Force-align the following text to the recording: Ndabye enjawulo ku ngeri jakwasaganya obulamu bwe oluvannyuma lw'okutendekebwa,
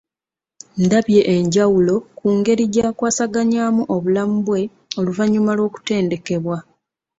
Ndabye 0.83 1.21
enjawulo 1.35 1.95
ku 2.17 2.27
ngeri 2.37 2.63
jakwasaganya 2.73 3.63
obulamu 3.95 4.37
bwe 4.45 4.61
oluvannyuma 4.99 5.51
lw'okutendekebwa, 5.57 6.57